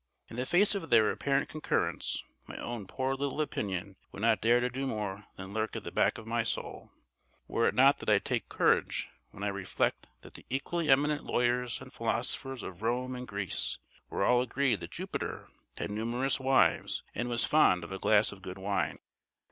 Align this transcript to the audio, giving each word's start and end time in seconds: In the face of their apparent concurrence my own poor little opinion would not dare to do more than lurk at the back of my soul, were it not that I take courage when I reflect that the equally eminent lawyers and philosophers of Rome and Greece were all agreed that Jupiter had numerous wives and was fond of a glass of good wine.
In 0.29 0.35
the 0.35 0.47
face 0.47 0.73
of 0.73 0.89
their 0.89 1.11
apparent 1.11 1.47
concurrence 1.49 2.23
my 2.47 2.57
own 2.57 2.87
poor 2.87 3.13
little 3.13 3.39
opinion 3.39 3.97
would 4.11 4.23
not 4.23 4.41
dare 4.41 4.59
to 4.59 4.67
do 4.67 4.87
more 4.87 5.27
than 5.37 5.53
lurk 5.53 5.75
at 5.75 5.83
the 5.83 5.91
back 5.91 6.17
of 6.17 6.25
my 6.25 6.41
soul, 6.41 6.89
were 7.47 7.67
it 7.67 7.75
not 7.75 7.99
that 7.99 8.09
I 8.09 8.17
take 8.17 8.49
courage 8.49 9.09
when 9.29 9.43
I 9.43 9.49
reflect 9.49 10.07
that 10.21 10.33
the 10.33 10.47
equally 10.49 10.89
eminent 10.89 11.23
lawyers 11.25 11.79
and 11.81 11.93
philosophers 11.93 12.63
of 12.63 12.81
Rome 12.81 13.13
and 13.15 13.27
Greece 13.27 13.77
were 14.09 14.25
all 14.25 14.41
agreed 14.41 14.79
that 14.79 14.89
Jupiter 14.89 15.49
had 15.77 15.91
numerous 15.91 16.39
wives 16.39 17.03
and 17.13 17.29
was 17.29 17.45
fond 17.45 17.83
of 17.83 17.91
a 17.91 17.99
glass 17.99 18.31
of 18.31 18.41
good 18.41 18.57
wine. 18.57 18.97